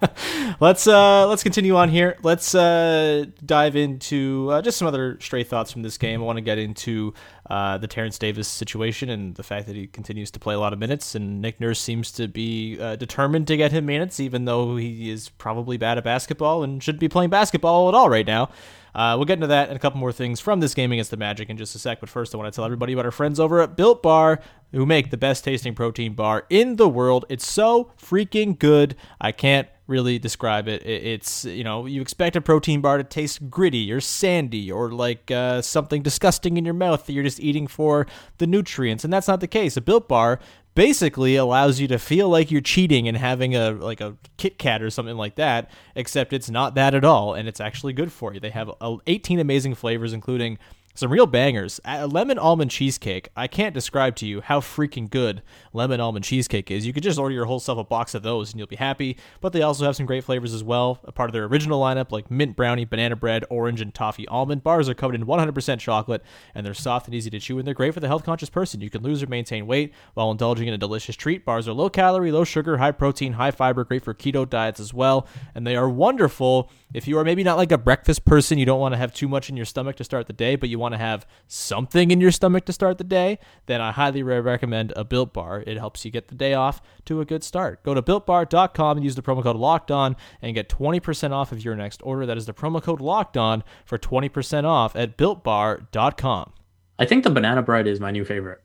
[0.60, 2.16] let's uh, let's continue on here.
[2.22, 6.22] Let's uh, dive into uh, just some other stray thoughts from this game.
[6.22, 7.14] I want to get into
[7.50, 10.72] uh, the Terence Davis situation and the fact that he continues to play a lot
[10.72, 14.76] of minutes, and Nick Nurse seems to be determined to get him minutes, even though
[14.76, 18.48] he is probably bad at basketball and shouldn't be playing basketball at all right now.
[18.94, 21.16] Uh, we'll get into that and a couple more things from this game against the
[21.16, 22.00] Magic in just a sec.
[22.00, 24.40] But first, I want to tell everybody about our friends over at Built Bar,
[24.72, 27.24] who make the best tasting protein bar in the world.
[27.28, 28.96] It's so freaking good.
[29.20, 30.86] I can't really describe it.
[30.86, 35.30] It's, you know, you expect a protein bar to taste gritty or sandy or like
[35.30, 38.06] uh, something disgusting in your mouth that you're just eating for
[38.38, 39.04] the nutrients.
[39.04, 39.76] And that's not the case.
[39.76, 40.40] A Built Bar
[40.74, 44.82] basically allows you to feel like you're cheating and having a like a Kit Kat
[44.82, 48.32] or something like that, except it's not that at all, and it's actually good for
[48.32, 48.40] you.
[48.40, 48.70] They have
[49.06, 50.58] 18 amazing flavors, including
[50.94, 51.80] some real bangers.
[51.84, 53.28] A lemon almond cheesecake.
[53.36, 56.86] I can't describe to you how freaking good lemon almond cheesecake is.
[56.86, 59.16] You could just order your whole self a box of those and you'll be happy.
[59.40, 60.98] But they also have some great flavors as well.
[61.04, 64.62] A part of their original lineup, like mint brownie, banana bread, orange, and toffee almond.
[64.62, 66.22] Bars are covered in 100% chocolate
[66.54, 68.80] and they're soft and easy to chew, and they're great for the health conscious person.
[68.80, 71.44] You can lose or maintain weight while indulging in a delicious treat.
[71.44, 74.92] Bars are low calorie, low sugar, high protein, high fiber, great for keto diets as
[74.92, 75.26] well.
[75.54, 78.80] And they are wonderful if you are maybe not like a breakfast person, you don't
[78.80, 80.94] want to have too much in your stomach to start the day, but you want
[80.94, 85.04] to have something in your stomach to start the day, then I highly recommend a
[85.04, 85.62] Built Bar.
[85.66, 87.84] It helps you get the day off to a good start.
[87.84, 91.64] Go to builtbar.com and use the promo code Locked On and get 20% off of
[91.64, 92.26] your next order.
[92.26, 96.52] That is the promo code Locked On for 20% off at builtbar.com.
[96.98, 98.60] I think the banana bread is my new favorite.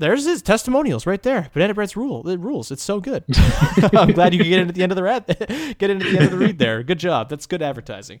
[0.00, 1.50] There's his testimonials right there.
[1.52, 2.26] Banana bread's rule.
[2.26, 2.70] It rules.
[2.70, 3.22] It's so good.
[3.92, 5.26] I'm glad you could get in at the end of the read.
[5.78, 6.82] get in at the end of the read there.
[6.82, 7.28] Good job.
[7.28, 8.20] That's good advertising.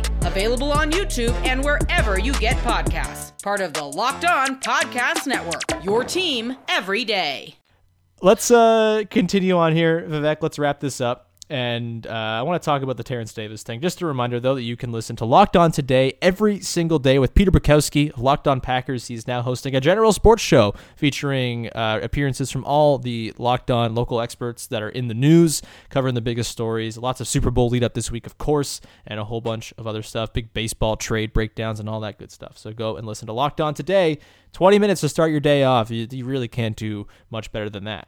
[0.23, 3.41] available on YouTube and wherever you get podcasts.
[3.41, 5.83] Part of the Locked On Podcast Network.
[5.83, 7.55] Your team every day.
[8.21, 10.37] Let's uh, continue on here, Vivek.
[10.41, 11.30] Let's wrap this up.
[11.51, 13.81] And uh, I want to talk about the Terrence Davis thing.
[13.81, 17.19] Just a reminder, though, that you can listen to Locked On Today every single day
[17.19, 19.07] with Peter Bukowski Locked On Packers.
[19.07, 23.93] He's now hosting a general sports show featuring uh, appearances from all the Locked On
[23.93, 26.97] local experts that are in the news, covering the biggest stories.
[26.97, 29.85] Lots of Super Bowl lead up this week, of course, and a whole bunch of
[29.85, 32.57] other stuff, big baseball trade breakdowns, and all that good stuff.
[32.57, 34.19] So go and listen to Locked On Today.
[34.53, 35.91] 20 minutes to start your day off.
[35.91, 38.07] You, you really can't do much better than that.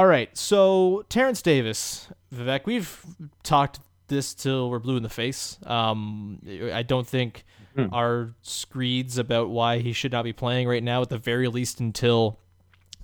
[0.00, 3.04] All right, so Terence Davis, Vivek, we've
[3.42, 5.58] talked this till we're blue in the face.
[5.66, 6.40] Um,
[6.72, 7.44] I don't think
[7.76, 7.92] Hmm.
[7.92, 11.80] our screeds about why he should not be playing right now, at the very least,
[11.80, 12.38] until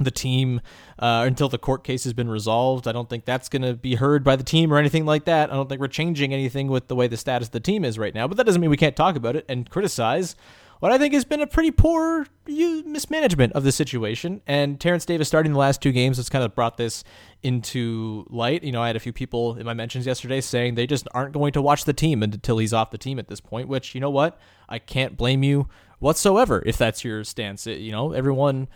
[0.01, 0.63] the team,
[0.99, 2.89] uh, until the court case has been resolved.
[2.89, 5.53] I don't think that's going to be heard by the team or anything like that.
[5.53, 7.99] I don't think we're changing anything with the way the status of the team is
[7.99, 8.27] right now.
[8.27, 10.35] But that doesn't mean we can't talk about it and criticize
[10.81, 14.41] what I think has been a pretty poor mismanagement of the situation.
[14.47, 17.05] And Terence Davis starting the last two games has kind of brought this
[17.43, 18.63] into light.
[18.65, 21.33] You know, I had a few people in my mentions yesterday saying they just aren't
[21.33, 24.01] going to watch the team until he's off the team at this point, which, you
[24.01, 24.39] know what?
[24.69, 27.67] I can't blame you whatsoever if that's your stance.
[27.67, 28.69] It- you know, everyone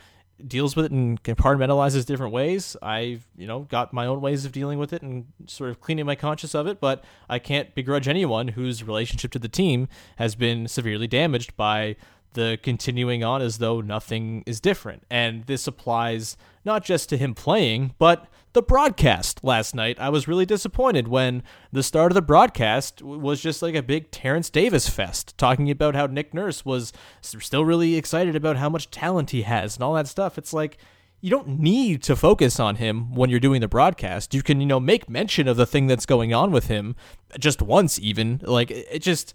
[0.48, 2.76] deals with it and compartmentalizes different ways.
[2.82, 6.06] I've, you know, got my own ways of dealing with it and sort of cleaning
[6.06, 10.34] my conscience of it, but I can't begrudge anyone whose relationship to the team has
[10.34, 11.96] been severely damaged by
[12.34, 15.02] the continuing on as though nothing is different.
[15.10, 19.98] And this applies not just to him playing, but the broadcast last night.
[20.00, 21.42] I was really disappointed when
[21.72, 25.94] the start of the broadcast was just like a big Terence Davis fest, talking about
[25.94, 29.94] how Nick Nurse was still really excited about how much talent he has and all
[29.94, 30.36] that stuff.
[30.36, 30.78] It's like,
[31.20, 34.34] you don't need to focus on him when you're doing the broadcast.
[34.34, 36.96] You can, you know, make mention of the thing that's going on with him
[37.38, 38.40] just once, even.
[38.42, 39.34] Like, it just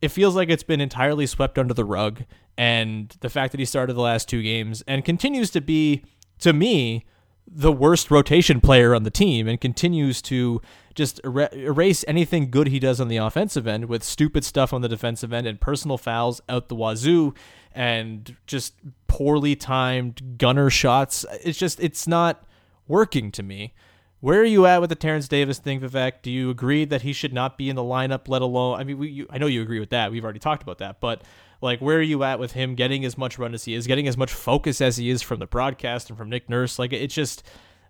[0.00, 2.24] it feels like it's been entirely swept under the rug.
[2.56, 6.04] And the fact that he started the last two games and continues to be,
[6.40, 7.04] to me,
[7.46, 10.60] the worst rotation player on the team and continues to
[10.94, 14.80] just er- erase anything good he does on the offensive end with stupid stuff on
[14.80, 17.34] the defensive end and personal fouls out the wazoo
[17.72, 18.74] and just
[19.08, 21.26] poorly timed gunner shots.
[21.42, 22.44] It's just, it's not
[22.86, 23.74] working to me.
[24.20, 26.22] Where are you at with the Terence Davis thing, Vivek?
[26.22, 28.80] Do you agree that he should not be in the lineup, let alone?
[28.80, 30.10] I mean, we, you, I know you agree with that.
[30.10, 31.22] We've already talked about that, but
[31.64, 34.06] like, where are you at with him getting as much run as he is, getting
[34.06, 36.78] as much focus as he is from the broadcast and from Nick Nurse?
[36.78, 37.42] Like, it's just,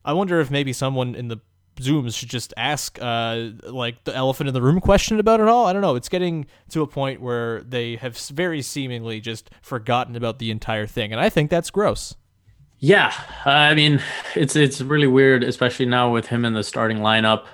[0.04, 1.38] I wonder if maybe someone in the
[1.80, 5.66] Zooms should just ask, uh, like the elephant in the room question about it all.
[5.66, 5.96] I don't know.
[5.96, 10.86] It's getting to a point where they have very seemingly just forgotten about the entire
[10.86, 12.14] thing, and I think that's gross.
[12.78, 13.12] Yeah,
[13.44, 14.00] I mean,
[14.36, 17.46] it's it's really weird, especially now with him in the starting lineup,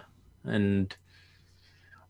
[0.45, 0.95] and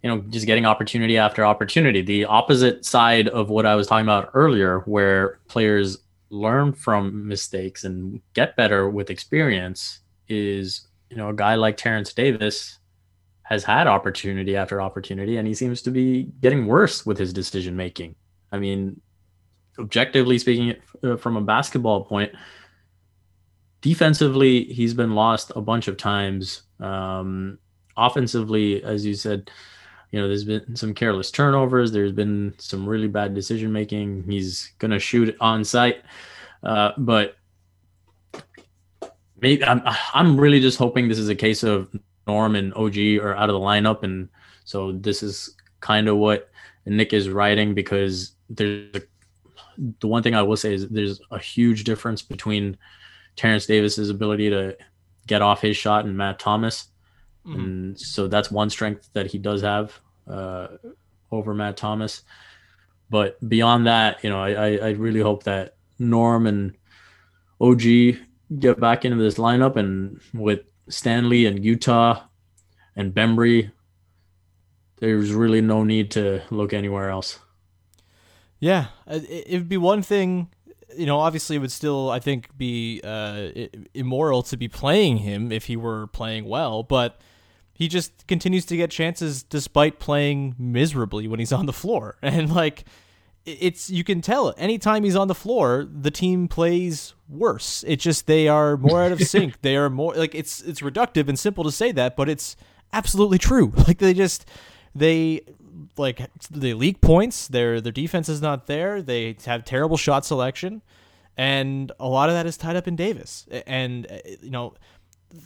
[0.02, 2.02] you know, just getting opportunity after opportunity.
[2.02, 5.98] The opposite side of what I was talking about earlier, where players
[6.30, 12.12] learn from mistakes and get better with experience, is you know a guy like Terence
[12.12, 12.78] Davis
[13.42, 17.76] has had opportunity after opportunity, and he seems to be getting worse with his decision
[17.76, 18.14] making.
[18.52, 19.00] I mean,
[19.78, 22.32] objectively speaking, uh, from a basketball point
[23.80, 27.58] defensively he's been lost a bunch of times um
[27.96, 29.50] offensively as you said
[30.10, 31.92] you know there's been some careless turnovers.
[31.92, 34.24] There's been some really bad decision making.
[34.24, 36.02] He's gonna shoot on sight.
[36.62, 37.36] Uh but
[39.40, 39.82] maybe I'm
[40.14, 41.88] I'm really just hoping this is a case of
[42.26, 44.28] Norm and OG are out of the lineup, and
[44.64, 46.50] so this is kind of what
[46.86, 49.02] Nick is writing because there's a,
[50.00, 52.76] the one thing I will say is there's a huge difference between
[53.36, 54.76] Terence Davis's ability to
[55.26, 56.88] get off his shot and Matt Thomas,
[57.50, 57.60] mm-hmm.
[57.60, 60.68] and so that's one strength that he does have uh,
[61.30, 62.22] over Matt Thomas.
[63.10, 66.76] But beyond that, you know, I, I really hope that Norm and
[67.60, 67.82] OG
[68.58, 72.22] get back into this lineup and with Stanley and Yuta
[72.96, 73.70] and Bembry,
[75.00, 77.38] there's really no need to look anywhere else.
[78.58, 80.50] Yeah, it would be one thing,
[80.96, 83.48] you know, obviously it would still, I think, be uh,
[83.94, 87.20] immoral to be playing him if he were playing well, but
[87.80, 92.18] he just continues to get chances despite playing miserably when he's on the floor.
[92.22, 92.84] And like
[93.46, 97.82] it's you can tell anytime he's on the floor, the team plays worse.
[97.88, 99.62] It's just they are more out of sync.
[99.62, 102.54] They are more like it's it's reductive and simple to say that, but it's
[102.92, 103.72] absolutely true.
[103.88, 104.44] Like they just
[104.94, 105.40] they
[105.96, 107.48] like they leak points.
[107.48, 109.00] Their their defense is not there.
[109.00, 110.82] They have terrible shot selection,
[111.34, 113.46] and a lot of that is tied up in Davis.
[113.66, 114.74] And uh, you know,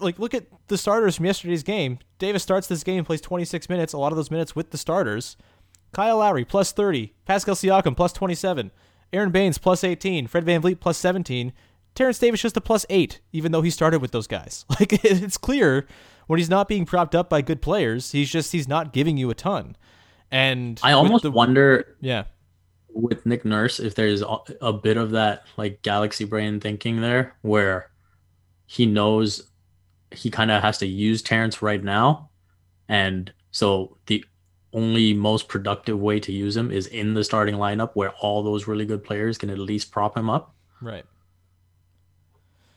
[0.01, 1.99] like look at the starters from yesterday's game.
[2.19, 3.93] Davis starts this game, plays 26 minutes.
[3.93, 5.37] A lot of those minutes with the starters.
[5.93, 8.73] Kyle Lowry plus 30, Pascal Siakam plus 27,
[9.13, 11.53] Aron Baynes plus 18, Fred VanVleet plus 17,
[11.95, 14.65] Terence Davis just a plus 8, even though he started with those guys.
[14.81, 15.87] Like it's clear
[16.27, 19.31] when he's not being propped up by good players, he's just he's not giving you
[19.31, 19.77] a ton.
[20.31, 22.25] And I almost the, wonder yeah,
[22.89, 24.23] with Nick Nurse if there's
[24.61, 27.91] a bit of that like galaxy brain thinking there where
[28.67, 29.51] he knows
[30.15, 32.31] he kind of has to use Terence right now
[32.89, 34.25] and so the
[34.73, 38.67] only most productive way to use him is in the starting lineup where all those
[38.67, 40.55] really good players can at least prop him up.
[40.83, 41.05] Right.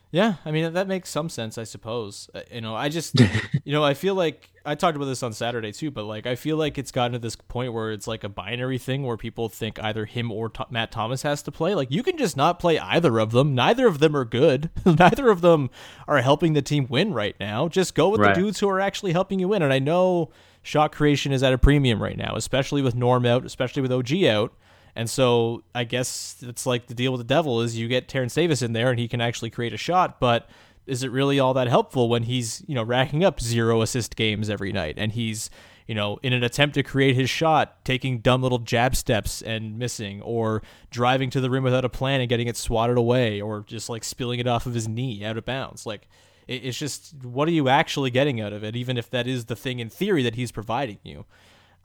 [0.10, 2.30] Yeah, I mean that makes some sense, I suppose.
[2.34, 3.20] Uh, you know, I just,
[3.66, 6.36] you know, I feel like I talked about this on Saturday too, but like I
[6.36, 9.50] feel like it's gotten to this point where it's like a binary thing where people
[9.50, 11.76] think either him or Matt Thomas has to play.
[11.76, 13.54] Like you can just not play either of them.
[13.54, 14.70] Neither of them are good.
[14.86, 15.70] Neither of them
[16.08, 17.68] are helping the team win right now.
[17.68, 18.34] Just go with right.
[18.34, 19.62] the dudes who are actually helping you win.
[19.62, 23.46] And I know shot creation is at a premium right now, especially with Norm out,
[23.46, 24.54] especially with OG out.
[24.98, 28.34] And so I guess it's like the deal with the devil is you get Terence
[28.34, 30.50] Davis in there and he can actually create a shot, but
[30.88, 34.50] is it really all that helpful when he's, you know, racking up zero assist games
[34.50, 35.52] every night and he's,
[35.86, 39.78] you know, in an attempt to create his shot, taking dumb little jab steps and
[39.78, 43.62] missing, or driving to the rim without a plan and getting it swatted away, or
[43.68, 45.86] just like spilling it off of his knee out of bounds.
[45.86, 46.08] Like
[46.48, 49.56] it's just what are you actually getting out of it, even if that is the
[49.56, 51.26] thing in theory that he's providing you.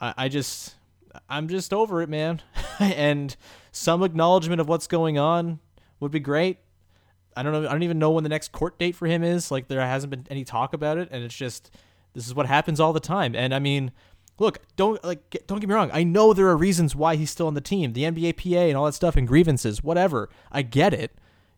[0.00, 0.76] I, I just
[1.28, 2.42] I'm just over it, man.
[2.78, 3.36] and
[3.70, 5.60] some acknowledgement of what's going on
[6.00, 6.58] would be great.
[7.36, 7.68] I don't know.
[7.68, 9.50] I don't even know when the next court date for him is.
[9.50, 11.70] Like there hasn't been any talk about it, and it's just
[12.14, 13.34] this is what happens all the time.
[13.34, 13.92] And I mean,
[14.38, 15.90] look, don't like get, don't get me wrong.
[15.92, 18.76] I know there are reasons why he's still on the team, the NBA PA and
[18.76, 20.28] all that stuff, and grievances, whatever.
[20.50, 21.12] I get it.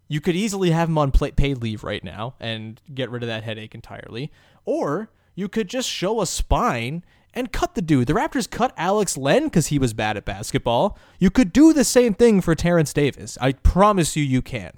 [0.06, 3.42] You could easily have him on paid leave right now and get rid of that
[3.42, 4.30] headache entirely.
[4.64, 7.04] Or you could just show a spine
[7.35, 8.07] and cut the dude.
[8.07, 10.99] The Raptors cut Alex Len because he was bad at basketball.
[11.18, 13.37] You could do the same thing for Terence Davis.
[13.40, 14.73] I promise you, you can.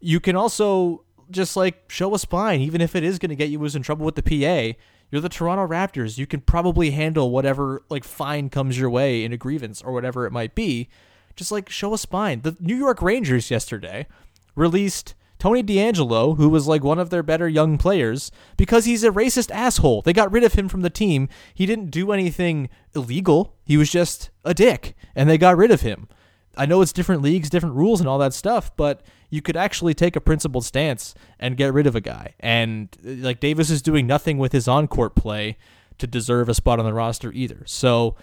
[0.00, 3.50] You can also just like show a spine, even if it is going to get
[3.50, 4.76] you in trouble with the PA.
[5.10, 6.18] You're the Toronto Raptors.
[6.18, 10.26] You can probably handle whatever like fine comes your way in a grievance or whatever
[10.26, 10.88] it might be.
[11.36, 12.42] Just like show a spine.
[12.42, 14.06] The New York Rangers yesterday
[14.54, 19.10] released Tony DeAngelo, who was like one of their better young players, because he's a
[19.10, 20.02] racist asshole.
[20.02, 21.28] They got rid of him from the team.
[21.54, 23.56] He didn't do anything illegal.
[23.64, 26.08] He was just a dick, and they got rid of him.
[26.56, 29.94] I know it's different leagues, different rules, and all that stuff, but you could actually
[29.94, 32.34] take a principled stance and get rid of a guy.
[32.38, 35.56] And uh, like Davis is doing nothing with his on court play
[35.98, 37.62] to deserve a spot on the roster either.
[37.66, 38.14] So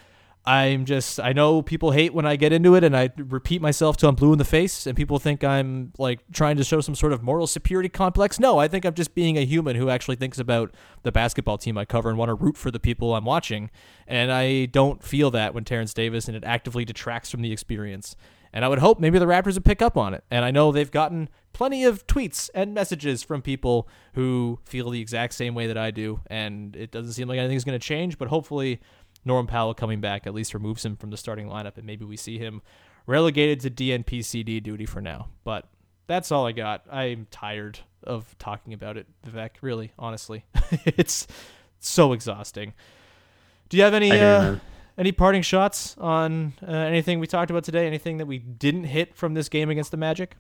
[0.47, 3.97] I'm just I know people hate when I get into it and I repeat myself
[3.97, 6.95] till I'm blue in the face and people think I'm like trying to show some
[6.95, 8.39] sort of moral superiority complex.
[8.39, 11.77] No, I think I'm just being a human who actually thinks about the basketball team
[11.77, 13.69] I cover and want to root for the people I'm watching.
[14.07, 18.15] And I don't feel that when Terence Davis and it actively detracts from the experience.
[18.53, 20.23] And I would hope maybe the Raptors would pick up on it.
[20.31, 25.01] And I know they've gotten plenty of tweets and messages from people who feel the
[25.01, 26.21] exact same way that I do.
[26.27, 28.79] And it doesn't seem like anything's going to change, but hopefully
[29.25, 32.17] Norm Powell coming back at least removes him from the starting lineup, and maybe we
[32.17, 32.61] see him
[33.05, 35.29] relegated to DNP-CD duty for now.
[35.43, 35.65] But
[36.07, 36.85] that's all I got.
[36.91, 39.51] I'm tired of talking about it, Vivek.
[39.61, 40.45] Really, honestly,
[40.85, 41.27] it's
[41.79, 42.73] so exhausting.
[43.69, 44.55] Do you have any uh,
[44.97, 47.85] any parting shots on uh, anything we talked about today?
[47.85, 50.35] Anything that we didn't hit from this game against the Magic?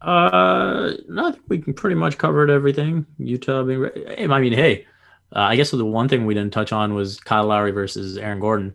[0.00, 3.04] Uh, no, I think we can pretty much covered everything.
[3.20, 4.86] Yuta being, re- I mean, hey,
[5.34, 8.40] uh, I guess the one thing we didn't touch on was Kyle Lowry versus Aaron
[8.40, 8.74] Gordon.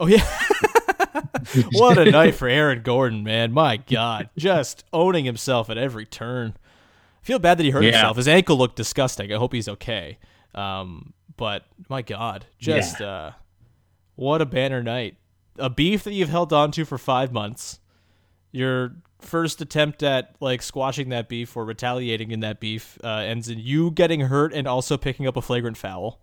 [0.00, 0.24] Oh yeah.
[1.72, 3.52] what a night for Aaron Gordon, man.
[3.52, 4.30] My God.
[4.36, 6.54] Just owning himself at every turn.
[7.22, 7.92] I feel bad that he hurt Yeah.
[7.92, 8.16] himself.
[8.16, 9.32] His ankle looked disgusting.
[9.32, 10.18] I hope he's okay.
[10.54, 13.32] Um, but my God, just uh,
[14.16, 15.16] what a banner night.
[15.58, 17.78] A beef that you've held on to for five months.
[18.50, 23.48] Your first attempt at like squashing that beef or retaliating in that beef uh, ends
[23.48, 26.20] in you getting hurt and also picking up a flagrant foul.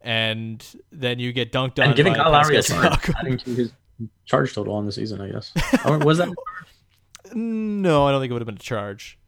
[0.00, 3.54] And then you get dunked on And giving by Kyle Lowry a charge, adding to
[3.54, 3.72] his
[4.24, 5.52] charge total on the season, I guess.
[5.86, 6.28] Or was that?
[7.34, 9.18] No, I don't think it would have been a charge.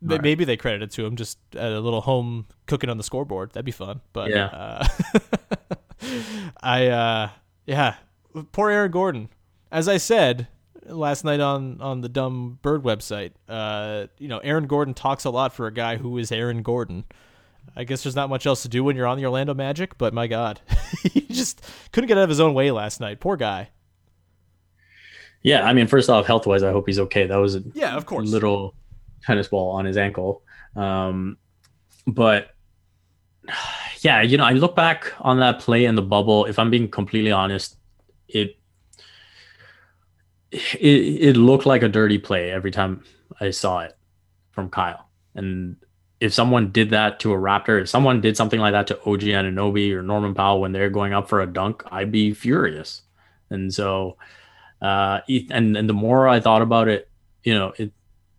[0.00, 0.22] May- Alright.
[0.24, 3.52] Maybe they credited to him just a little home cooking on the scoreboard.
[3.52, 4.00] That'd be fun.
[4.12, 4.46] But Yeah.
[4.46, 4.86] uh,
[6.62, 7.28] I uh,
[7.66, 7.94] yeah,
[8.52, 9.28] poor Aaron Gordon.
[9.70, 10.48] As I said
[10.86, 15.30] last night on on the dumb bird website, uh, you know, Aaron Gordon talks a
[15.30, 17.04] lot for a guy who is Aaron Gordon.
[17.76, 20.12] I guess there's not much else to do when you're on the Orlando Magic, but
[20.14, 20.60] my God,
[21.02, 23.20] he just couldn't get out of his own way last night.
[23.20, 23.70] Poor guy.
[25.42, 27.26] Yeah, I mean, first off, health wise, I hope he's okay.
[27.26, 28.28] That was a Yeah, of course.
[28.30, 28.74] little
[29.22, 30.42] tennis ball on his ankle.
[30.76, 31.36] Um,
[32.06, 32.48] but
[34.00, 36.46] yeah, you know, I look back on that play in the bubble.
[36.46, 37.76] If I'm being completely honest,
[38.28, 38.56] it
[40.54, 43.02] it, it looked like a dirty play every time
[43.40, 43.96] I saw it
[44.52, 45.08] from Kyle.
[45.34, 45.76] And
[46.20, 49.22] if someone did that to a Raptor, if someone did something like that to OG
[49.22, 53.02] Anunoby or Norman Powell when they're going up for a dunk, I'd be furious.
[53.50, 54.16] And so,
[54.80, 57.10] uh, and and the more I thought about it,
[57.42, 57.92] you know, it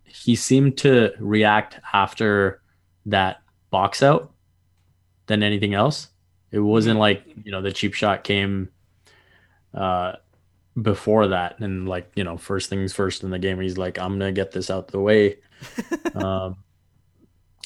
[0.04, 2.62] he seemed to react after
[3.06, 4.32] that box out
[5.28, 6.08] than anything else.
[6.52, 8.70] It wasn't like you know the cheap shot came
[9.74, 10.14] uh,
[10.82, 13.60] before that, and like you know first things first in the game.
[13.60, 15.38] He's like, I'm gonna get this out the way.
[16.16, 16.58] um,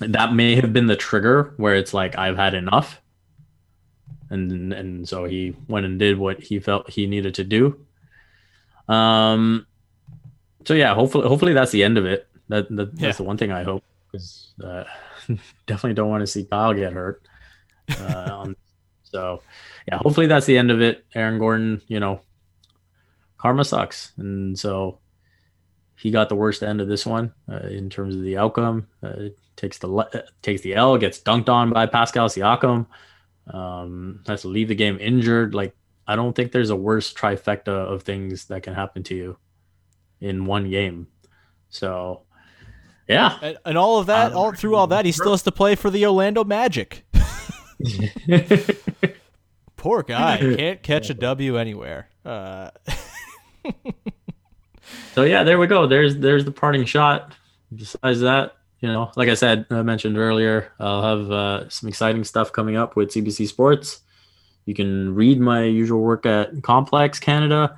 [0.01, 3.01] that may have been the trigger where it's like I've had enough,
[4.29, 7.85] and and so he went and did what he felt he needed to do.
[8.87, 9.65] Um.
[10.65, 12.27] So yeah, hopefully, hopefully that's the end of it.
[12.49, 13.07] That, that Yeah.
[13.07, 14.83] that's the one thing I hope because uh,
[15.67, 17.21] definitely don't want to see Kyle get hurt.
[17.99, 18.55] Uh, on,
[19.03, 19.41] so
[19.87, 21.05] yeah, hopefully that's the end of it.
[21.15, 22.21] Aaron Gordon, you know,
[23.39, 24.99] karma sucks, and so
[25.95, 28.87] he got the worst end of this one uh, in terms of the outcome.
[29.01, 32.85] Uh, takes the le- uh, takes the L, gets dunked on by Pascal Siakam.
[33.51, 35.53] Um, has to leave the game injured.
[35.55, 35.75] Like
[36.07, 39.37] I don't think there's a worse trifecta of things that can happen to you
[40.21, 41.07] in one game.
[41.69, 42.21] So
[43.07, 45.51] yeah, And, and all of that, Um, all through all that, he still has to
[45.51, 47.05] play for the Orlando Magic.
[49.77, 52.09] Poor guy can't catch a W anywhere.
[52.23, 52.69] Uh,
[55.13, 55.85] So yeah, there we go.
[55.87, 57.33] There's there's the parting shot.
[57.75, 62.23] Besides that, you know, like I said, I mentioned earlier, I'll have uh, some exciting
[62.23, 64.01] stuff coming up with CBC Sports.
[64.65, 67.77] You can read my usual work at Complex Canada,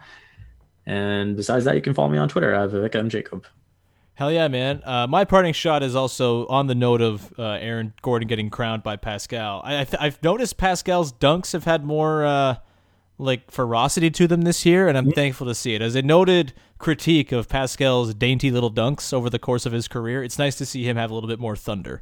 [0.86, 3.46] and besides that, you can follow me on Twitter at Vivek M Jacob.
[4.14, 4.82] hell yeah, man!
[4.86, 8.84] Uh, my parting shot is also on the note of uh, Aaron Gordon getting crowned
[8.84, 9.62] by Pascal.
[9.66, 12.56] I, I've noticed Pascal's dunks have had more uh,
[13.22, 15.82] like ferocity to them this year, and I'm thankful to see it.
[15.82, 20.24] As a noted critique of Pascal's dainty little dunks over the course of his career,
[20.24, 22.02] it's nice to see him have a little bit more thunder.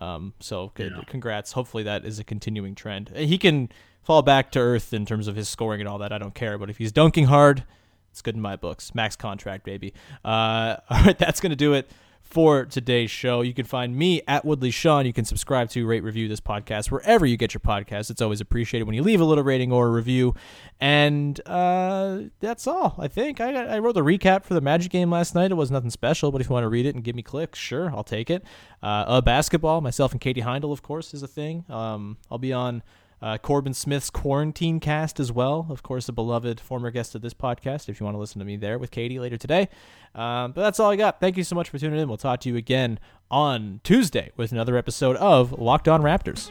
[0.00, 1.52] Um, so good, congrats.
[1.52, 3.10] Hopefully that is a continuing trend.
[3.16, 3.68] He can
[4.02, 6.12] fall back to earth in terms of his scoring and all that.
[6.12, 7.64] I don't care, but if he's dunking hard,
[8.12, 8.94] it's good in my books.
[8.94, 9.92] Max contract, baby.
[10.24, 11.90] Uh, all right, that's going to do it
[12.20, 13.40] for today's show.
[13.40, 15.04] You can find me at Woodley Sean.
[15.04, 18.08] You can subscribe to, rate, review this podcast wherever you get your podcasts.
[18.08, 20.34] It's always appreciated when you leave a little rating or a review.
[20.80, 23.40] And uh, that's all, I think.
[23.40, 25.50] I, I wrote the recap for the Magic game last night.
[25.50, 27.58] It was nothing special, but if you want to read it and give me clicks,
[27.58, 28.44] sure, I'll take it.
[28.82, 31.64] Uh, uh, basketball, myself and Katie Heindl, of course, is a thing.
[31.68, 32.82] Um, I'll be on
[33.22, 35.66] uh, Corbin Smith's quarantine cast as well.
[35.70, 37.88] Of course, a beloved former guest of this podcast.
[37.88, 39.68] If you want to listen to me there with Katie later today.
[40.14, 41.20] Um, but that's all I got.
[41.20, 42.08] Thank you so much for tuning in.
[42.08, 42.98] We'll talk to you again
[43.30, 46.50] on Tuesday with another episode of Locked On Raptors.